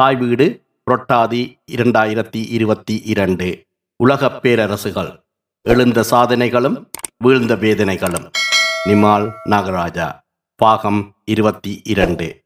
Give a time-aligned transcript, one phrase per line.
[0.00, 3.66] தாய் வீடு புரட்டாதி இரண்டாயிரத்தி இருபத்தி இரண்டு.
[3.96, 5.22] உலகப் பேரரசுகள்
[5.62, 6.86] எழுந்த சாதனைகளும்
[7.18, 8.30] வீழ்ந்த வேதனைகளும்.
[8.88, 10.20] நிமால் நாகராஜா
[10.56, 12.44] பாகம் இருபத்தி இரண்டு.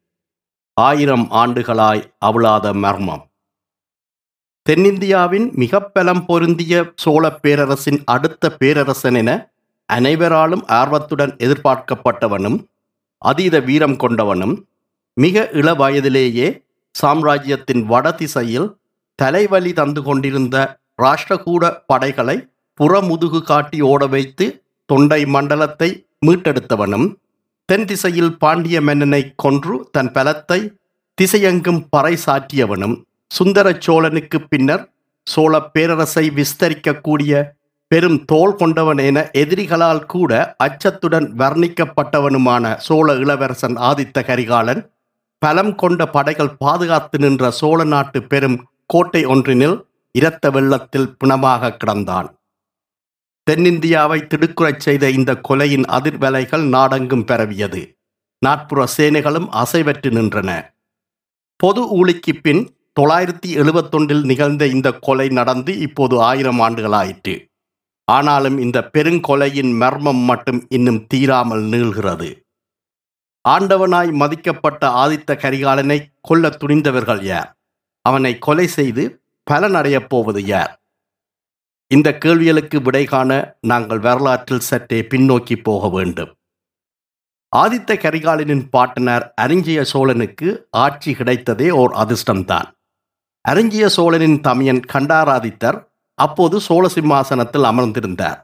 [0.72, 3.30] ஆயிரம் ஆண்டுகளாய் அவுளாத மர்மம்.
[4.68, 9.52] தென்னிந்தியாவின் மிக பலம் பொருந்திய சோழப் பேரரசின் அடுத்த பேரரசன் என
[9.84, 12.64] அனைவராலும் ஆர்வத்துடன் எதிர்பார்க்கப்பட்டவனும்
[13.18, 14.64] அதீத வீரம் கொண்டவனும்
[15.12, 16.68] மிக இள வயதிலேயே
[17.00, 18.68] சாம்ராஜ்யத்தின் வடதிசையில்
[19.18, 20.56] தலைவலி தந்து கொண்டிருந்த
[21.02, 22.36] ராஷ்டிரகூட படைகளை
[22.80, 24.46] புறமுதுகு காட்டி ஓட வைத்து
[24.88, 25.90] தொண்டை மண்டலத்தை
[26.26, 27.08] மீட்டெடுத்தவனும்
[27.68, 30.60] தென் திசையில் பாண்டிய மன்னனை கொன்று தன் பலத்தை
[31.18, 32.96] திசையெங்கும் பறை சாற்றியவனும்
[33.30, 34.84] சுந்தர சோழனுக்கு பின்னர்
[35.26, 37.32] சோழ பேரரசை விஸ்தரிக்கக்கூடிய
[37.90, 40.32] பெரும் தோல் கொண்டவன் என எதிரிகளால் கூட
[40.64, 44.82] அச்சத்துடன் வர்ணிக்கப்பட்டவனுமான சோழ இளவரசன் ஆதித்த கரிகாலன்
[45.42, 52.28] பலம் கொண்ட படைகள் பாதுகாத்து நின்ற சோழ நாட்டு பெரும் கோட்டை ஒன்றினில் இரத்த வெள்ளத்தில் பிணமாக கிடந்தான்.
[53.50, 57.98] தென்னிந்தியாவை திடுக்குறச் செய்த இந்த கொலையின் அதிர்வலைகள் நாடெங்கும் பரவியது.
[58.46, 60.50] நாட்புற சேனைகளும் அசைவற்று நின்றன.
[61.56, 67.34] பொது ஊழிக்கு பின் தொள்ளாயிரத்தி எழுபத்தொன்றில் நிகழ்ந்த இந்த கொலை நடந்து இப்போது ஆயிரம் ஆண்டுகளாயிற்று.
[68.04, 72.44] ஆனாலும் இந்த பெருங்கொலையின் மர்மம் மட்டும் இன்னும் தீராமல் நீள்கிறது.
[73.48, 77.56] ஆண்டவனாய் மதிக்கப்பட்ட ஆதித்த கரிகாலனை கொல்ல துணிந்தவர்கள் யார்?
[78.00, 80.82] அவனை கொலை செய்து பலனடையப் போவது யார்?
[81.86, 86.34] இந்த கேள்விகளுக்கு விடை காண நாங்கள் வரலாற்றில் சற்றே பின்னோக்கி போக வேண்டும்.
[87.56, 92.68] ஆதித்த கரிகாலனின் பாட்டனர் அரிஞ்சிய சோழனுக்கு ஆட்சி கிடைத்ததே ஓர் அதிர்ஷ்டம்தான்.
[93.48, 98.42] அரிஞ்சிய சோழனின் தமையன் கண்டாராதித்தர் அப்போது சோழ சிம்மாசனத்தில் அமர்ந்திருந்தார்.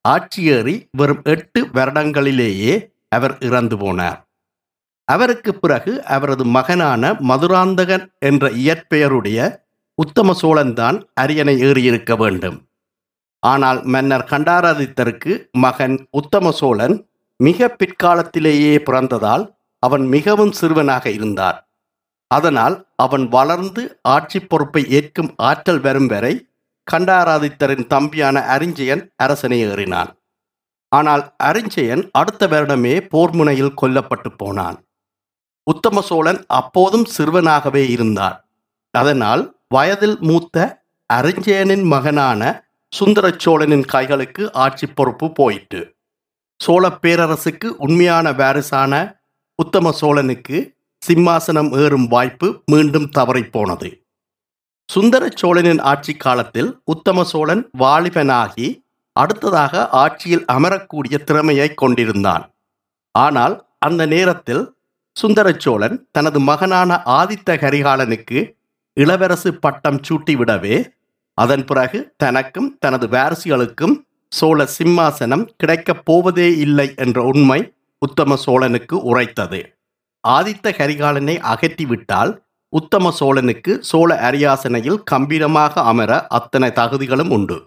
[0.00, 2.74] ஆட்சியேறி வெறும் எட்டு வருடங்களிலேயே
[3.08, 4.24] அவர் இறந்து போனார்.
[5.08, 9.38] அவருக்கு பிறகு அவரது மகனான மதுராந்தகன் என்ற இயற்பெயருடைய
[9.94, 12.56] உத்தம சோழன்தான் அரியணை ஏறியிருக்க வேண்டும்.
[13.42, 15.32] ஆனால் மன்னர் கண்டாராதித்தருக்கு
[15.64, 16.96] மகன் உத்தம சோழன்
[17.40, 19.44] மிக பிற்காலத்திலேயே பிறந்ததால்
[19.82, 21.58] அவன் மிகவும் சிறுவனாக இருந்தார்.
[22.30, 23.82] அதனால் அவன் வளர்ந்து
[24.14, 26.34] ஆட்சி பொறுப்பை ஏற்கும் ஆற்றல் வரும் வரை
[26.86, 30.10] கண்டாராதித்தரின் தம்பியான அரிஞ்சயன் அரசனை ஏறினான்.
[30.92, 34.78] ஆனால் அரிஞ்சயன் அடுத்த வருடமே போர்முனையில் கொல்லப்பட்டு போனான்.
[35.66, 38.36] உத்தம சோழன் அப்போதும் சிறுவனாகவே இருந்தார்.
[38.90, 45.94] அதனால் வயதில் மூத்த அரிஞ்சயனின் மகனான சுந்தர சோழனின் கைகளுக்கு ஆட்சி பொறுப்பு போயிட்டு
[46.64, 48.92] சோழ பேரரசுக்கு உண்மையான வாரிசான
[49.54, 53.90] உத்தம சோழனுக்கு சிம்மாசனம் ஏறும் வாய்ப்பு மீண்டும் தவறிப்போனது
[54.88, 62.44] சுந்தர சோழனின் ஆட்சி காலத்தில் உத்தம சோழன் வாலிபனாகி அடுத்ததாக ஆட்சியில் அமரக்கூடிய திறமையை கொண்டிருந்தான்.
[63.14, 64.75] ஆனால் அந்த நேரத்தில்
[65.16, 68.38] சுந்தர சோழன் தனது மகனான ஆதித்த கரிகாலனுக்கு
[68.96, 70.76] இளவரசு பட்டம் சூட்டிவிடவே
[71.38, 73.94] அதன் பிறகு தனக்கும் தனது வாரிசுகளுக்கும்
[74.32, 77.60] சோழ சிம்மாசனம் கிடைக்கப் போவதே இல்லை என்ற உண்மை
[78.02, 79.60] உத்தம சோழனுக்கு உரைத்தது.
[80.24, 82.32] ஆதித்த கரிகாலனை அகற்றிவிட்டால்
[82.72, 87.58] உத்தம சோழனுக்கு சோழ அரியாசனையில் கம்பீரமாக அமர அத்தனை தகுதிகளும் உண்டு.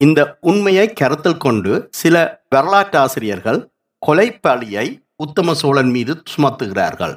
[0.00, 2.16] இந்த உண்மையை கருத்தில் கொண்டு சில
[2.54, 3.60] வரலாற்றாசிரியர்கள்
[4.02, 4.86] கொலைப்பழியை
[5.16, 7.14] உத்தம சோழன் மீது சுமத்துகிறார்கள்.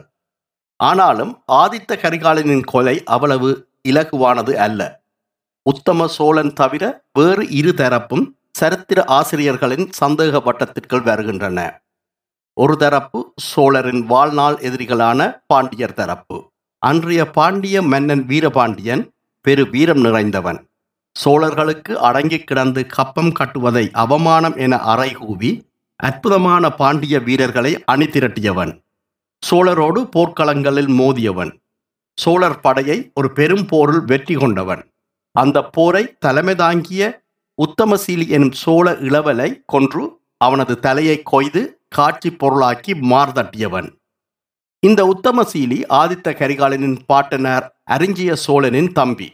[0.76, 3.50] ஆனாலும் ஆதித்த கரிகாலனின் கொலை அவ்வளவு
[3.90, 4.82] இலகுவானது அல்ல.
[5.62, 6.84] உத்தம சோழன் தவிர
[7.14, 11.60] வேறு இரு தரப்பும் சரித்திர ஆசிரியர்களின் சந்தேக வட்டத்திற்குள் வருகின்றன.
[12.54, 16.38] ஒரு தரப்பு சோழரின் வாழ்நாள் எதிரிகளான பாண்டியர் தரப்பு.
[16.78, 19.04] அன்றைய பாண்டிய மன்னன் வீரபாண்டியன்
[19.46, 20.60] பெரு வீரம் நிறைந்தவன்.
[21.16, 25.52] சோழர்களுக்கு அடங்கி கிடந்து கப்பம் கட்டுவதை அவமானம் என அறைகூவி
[26.00, 28.72] அற்புதமான பாண்டிய வீரர்களை அணிதிரட்டியவன்
[29.44, 31.52] சோழரோடு போர்க்களங்களில் மோதியவன்.
[32.18, 34.82] சோழர் படையை ஒரு பெரும் போரில் வெற்றி கொண்டவன்.
[35.36, 37.04] அந்த போரை தலைமை தாங்கிய
[37.58, 40.04] உத்தமசீலி எனும் சோழ இளவலை கொன்று
[40.38, 43.90] அவனது தலையை கொய்து காட்சி பொருளாக்கி மார்தட்டியவன்
[44.84, 49.30] இந்த உத்தமசீலி ஆதித்த கரிகாலனின் பாட்டனார் அரிஞ்சிய சோழனின் தம்பி.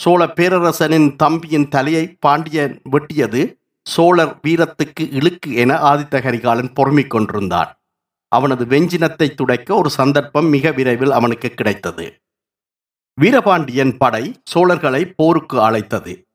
[0.00, 3.42] சோழ பேரரசனின் தம்பியின் தலையை பாண்டியன் வெட்டியது
[3.86, 7.70] சோழர் வீரத்துக்கு இழுக்கு என ஆதித்த கரிகாலன் பொறுமிக் கொண்டிருந்தான்
[8.28, 12.06] அவனது வெஞ்சினத்தை துடைக்க ஒரு சந்தர்ப்பம் மிக விரைவில் அவனுக்கு கிடைத்தது.
[13.18, 16.26] வீரபாண்டியன் படை சோழர்களை போருக்கு அழைத்தது.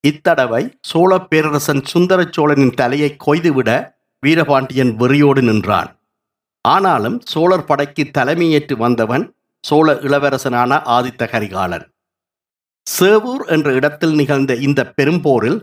[0.00, 3.70] இத்தடவை சோழ பேரரசன் சுந்தர சோழனின் தலையை கொய்துவிட
[4.22, 5.90] வீரபாண்டியன் வெறியோடு நின்றான்.
[6.64, 9.24] ஆனாலும் சோழர் படைக்கு தலைமையேற்று வந்தவன்
[9.64, 11.86] சோழ இளவரசனான ஆதித்த கரிகாலன்
[12.86, 15.58] சேவூர் என்ற இடத்தில் நிகழ்ந்த இந்த பெரும்போரில்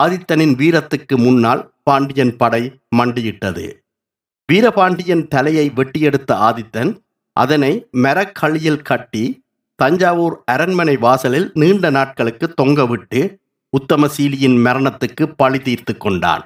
[0.00, 2.62] ஆதித்தனின் வீரத்துக்கு முன்னால் பாண்டியன் படை
[2.96, 3.66] மண்டியிட்டது.
[4.48, 6.92] வீரபாண்டியன் தலையை வெட்டியெடுத்த ஆதித்தன்
[7.32, 7.72] அதனை
[8.04, 9.24] மரக்களியில் கட்டி
[9.74, 13.20] தஞ்சாவூர் அரண்மனை வாசலில் நீண்ட நாட்களுக்கு தொங்கவிட்டு
[13.72, 16.42] உத்தமசீலியின் மரணத்துக்கு பழி தீர்த்து கொண்டான்.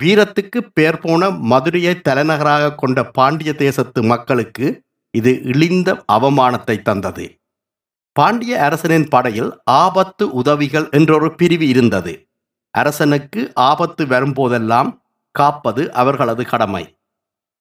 [0.00, 4.66] வீரத்துக்கு பேர் போன மதுரையை தலைநகராக கொண்ட பாண்டிய தேசத்து மக்களுக்கு
[5.14, 7.26] இது இழிந்த அவமானத்தை தந்தது.
[8.12, 12.12] பாண்டிய அரசனின் படையில் ஆபத்து உதவிகள் என்றொரு பிரிவு இருந்தது.
[12.70, 15.00] அரசனுக்கு ஆபத்து வரும்போதெல்லாம்
[15.30, 16.98] காப்பது அவர்களது கடமை.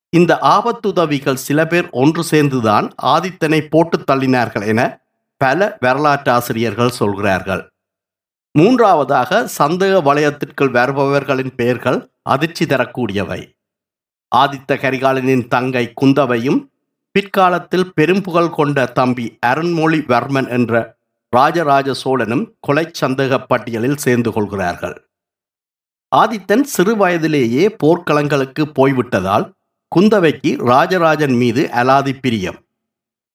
[0.09, 5.01] இந்த ஆபத்துதவிகள் சில பேர் ஒன்று சேர்ந்துதான் ஆதித்தனை போட்டுத் தள்ளினார்கள் என
[5.37, 7.71] பல வரலாற்றாசிரியர்கள் சொல்கிறார்கள்.
[8.51, 13.57] மூன்றாவதாக சந்தேக வளையத்திற்குள் வருபவர்களின் பெயர்கள் அதிர்ச்சி தரக்கூடியவை.
[14.35, 16.71] ஆதித்த கரிகாலனின் தங்கை குந்தவையும்
[17.11, 20.98] பிற்காலத்தில் பெரும்புகழ் கொண்ட தம்பி அருண்மொழிவர்மன் என்ற
[21.35, 24.95] ராஜராஜ சோழனும் கொலை சந்தக பட்டியலில் சேர்ந்து கொள்கிறார்கள்.
[26.15, 29.45] ஆதித்தன் சிறு வயதிலேயே போர்க்களங்களுக்கு போய்விட்டதால்
[29.95, 32.59] குந்தவைக்கு ராஜராஜன் மீது அலாதி பிரியம்.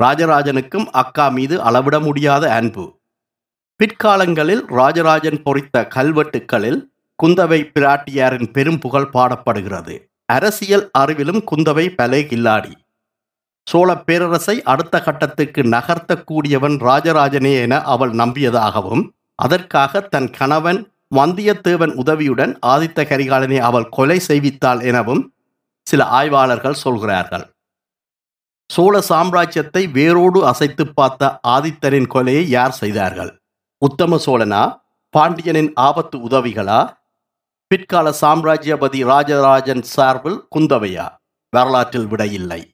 [0.05, 3.00] ராஜராஜனுக்கும் அக்கா மீது அளவிட முடியாத அன்பு.
[3.81, 6.81] பிற்காலங்களில் ராஜராஜன் பொறித்த கல்வெட்டுக்களில்
[7.23, 9.94] குந்தவை பிராட்டியாரின் பெரும் புகழ் பாடப்படுகிறது.
[10.26, 12.73] அரசியல் அறிவிலும் குந்தவை பலே கில்லாடி.
[13.67, 23.07] சோழ பேரரசை அடுத்த கட்டத்துக்கு நகர்த்தக்கூடியவன் ராஜராஜனே என அவள் நம்பியதாகவும் அதற்காக தன் கணவன் வந்தியத்தேவன் உதவியுடன் ஆதித்த
[23.11, 25.33] கரிகாலனை அவள் கொலை செய்வித்தாள் எனவும்
[25.83, 27.55] சில ஆய்வாளர்கள் சொல்கிறார்கள்.
[28.71, 33.33] சோழ சாம்ராஜ்யத்தை வேரோடு அசைத்து பார்த்த ஆதித்தனின் கொலையை யார் செய்தார்கள்?
[33.79, 34.63] உத்தம சோழனா?
[35.11, 36.97] பாண்டியனின் ஆபத்து உதவிகளா?
[37.67, 41.07] பிற்கால சாம்ராஜ்யபதி ராஜராஜன் சார்பில் குந்தவையா?
[41.51, 42.74] வரலாற்றில் விடையில்லை.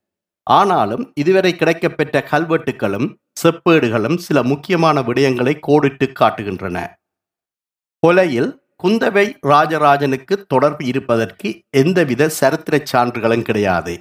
[0.58, 3.08] ஆனாலும் இதுவரை கிடைக்கப்பெற்ற கல்வெட்டுகளும்
[3.42, 6.78] செப்பேடுகளும் சில முக்கியமான விடயங்களை கோடிட்டு காட்டுகின்றன.
[8.02, 8.50] கொலையில்
[8.84, 13.94] குந்தவை ராஜராஜனுக்கு தொடர்பு இருப்பதற்கு எந்தவித சரித்திர சான்றுகளும் கிடையாது.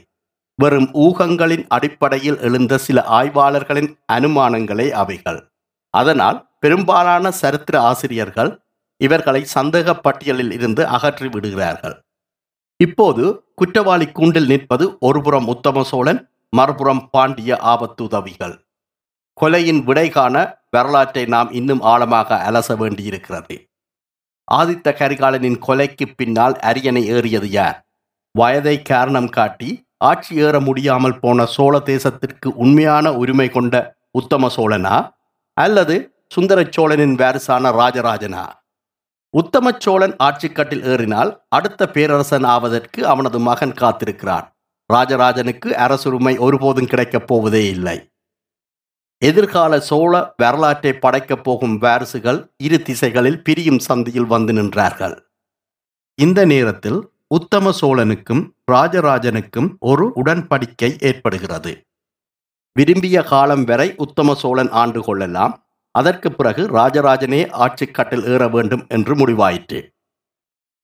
[0.60, 5.40] வெறும் ஊகங்களின் அடிப்படையில் எழுந்த சில ஆய்வாளர்களின் அனுமானங்களே அவைகள்.
[5.94, 8.52] அதனால் பெரும்பாலான சரித்திர ஆசிரியர்கள்
[9.02, 11.96] இவர்களை சந்தேக பட்டியலில் இருந்து அகற்றி விடுகிறார்கள்.
[12.80, 13.24] இப்போது
[13.56, 16.20] குற்றவாளி கூண்டில் நிற்பது ஒருபுறம் உத்தம சோழன்
[16.54, 18.56] மறுபுறம் பாண்டிய ஆபத்து உதவிகள்
[19.42, 20.36] கொலையின் விடை காண
[20.70, 23.56] வரலாற்றை நாம் இன்னும் ஆழமாக அலச வேண்டியிருக்கிறது.
[24.52, 27.78] ஆதித்த கரிகாலனின் கொலைக்கு பின்னால் அரியணை ஏறியது யார்?
[28.32, 33.76] வயதை காரணம் காட்டி ஆட்சி ஏற முடியாமல் போன சோழ தேசத்திற்கு உண்மையான உரிமை கொண்ட
[34.12, 35.12] உத்தம சோழனா?
[35.54, 35.96] அல்லது
[36.28, 38.44] சுந்தர சோழனின் வாரிசான ராஜராஜனா?
[39.34, 44.48] உத்தம சோழன் ஆட்சிக்கட்டில் ஏறினால் அடுத்த பேரரசன் ஆவதற்கு அவனது மகன் காத்திருக்கிறான்.
[44.94, 48.12] ராஜராஜனுக்கு அரசுரிமை ஒருபோதும் கிடைக்கப் போவதே இல்லை.
[49.18, 55.20] எதிர்கால சோழ வரலாற்றை படைக்கப் போகும் வாரிசுகள் இரு திசைகளில் பிரியும் சந்தியில் வந்து நின்றார்கள்.
[56.16, 61.88] இந்த நேரத்தில் உத்தம சோழனுக்கும் ராஜராஜனுக்கும் ஒரு உடன்படிக்கை ஏற்படுகிறது.
[62.74, 65.68] விரும்பிய காலம் வரை உத்தம சோழன் ஆண்டு கொள்ளலாம்.
[65.92, 69.90] அதற்கு பிறகு ராஜராஜனே ஆட்சிக்கட்டில் ஏற வேண்டும் என்று முடிவாயிற்று.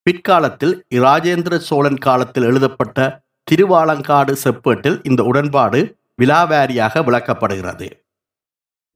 [0.01, 5.79] பிற்காலத்தில் இராஜேந்திர சோழன் காலத்தில் எழுதப்பட்ட திருவாலங்காடு செப்பேட்டில் இந்த உடன்பாடு
[6.21, 7.87] விலாவாரியாக விளக்கப்படுகிறது.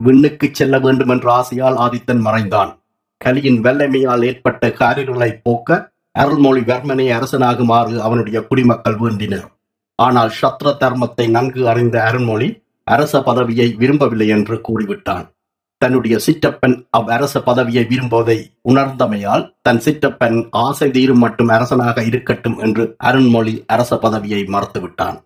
[0.03, 2.71] விண்ணுக்கு செல்ல வேண்டும் என்ற ஆசையால் ஆதித்தன் மறைந்தான்.
[3.17, 9.47] கலியின் வெள்ளமையால் ஏற்பட்ட காரியங்களை போக்க அருள்மொழிவர்மனை அரசனாகுமாறு அவனுடைய குடிமக்கள் வேண்டினர்.
[9.95, 12.49] ஆனால் சத்ர தர்மத்தை நன்கு அறிந்த அருள்மொழி
[12.83, 15.25] அரச பதவியை விரும்பவில்லை என்று கூறிவிட்டான்.
[15.81, 18.37] தன்னுடைய சிற்றப்பன் அவ் அரச பதவியை விரும்புவதை
[18.69, 25.17] உணர்ந்தமையால் தன் சிற்றப்பன் ஆசை தீரும் மட்டும் அரசனாக இருக்கட்டும் என்று அருண்மொழி அரச பதவியை மறுத்துவிட்டான்.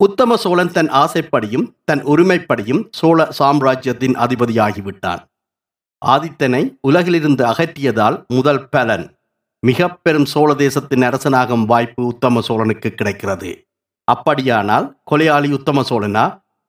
[0.00, 5.22] உத்தம சோழன் தன் ஆசைப்படியும் தன் உரிமைப்படியும் சோழ சாம்ராஜ்யத்தின் அதிபதியாகிவிட்டான்.
[6.02, 9.06] ஆதித்தனை உலகிலிருந்து அகற்றியதால் முதல் பலன்
[9.62, 13.52] மிக பெரும் சோழ தேசத்தின் அரசனாகும் வாய்ப்பு உத்தம சோழனுக்கு கிடைக்கிறது.
[14.08, 16.24] அப்படியானால் கொலையாளி உத்தம சோழனா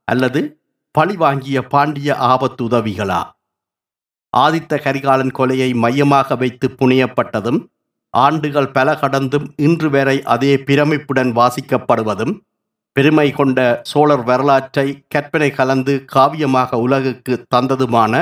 [0.07, 0.41] அல்லது
[0.97, 3.21] பழி வாங்கிய பாண்டிய ஆபத்து உதவிகளா
[4.33, 7.59] ஆதித்த கரிகாலன் கொலையை மையமாக வைத்து புனையப்பட்டதும்
[8.13, 12.33] ஆண்டுகள் பல கடந்தும் இன்று வரை அதே பிரமிப்புடன் வாசிக்கப்படுவதும்
[12.95, 18.13] பெருமை கொண்ட சோழர் வரலாற்றை கற்பனை கலந்து காவியமாக உலகுக்கு தந்ததுமான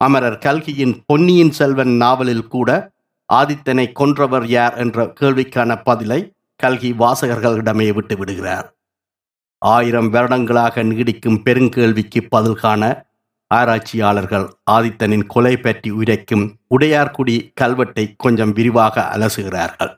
[0.00, 2.70] அமரர் கல்கியின் பொன்னியின் செல்வன் நாவலில் கூட
[3.28, 6.20] ஆதித்தனை கொன்றவர் யார் என்ற கேள்விக்கான பதிலை
[6.60, 8.66] கல்கி வாசகர்களிடமே விட்டு விடுகிறார்.
[9.72, 12.82] ஆயிரம் வருடங்களாக நீடிக்கும் பெருங்கேள்விக்கு பதில் காண
[13.50, 19.92] ஆராய்ச்சியாளர்கள் ஆதித்தனின் கொலை பற்றி உரைக்கும் உடையார்குடி கல்வெட்டை கொஞ்சம் விரிவாக அலசுகிறார்கள்.